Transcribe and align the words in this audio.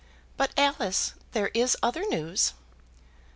But, 0.35 0.51
Alice, 0.57 1.13
there 1.33 1.51
is 1.53 1.77
other 1.83 2.01
news." 2.09 2.53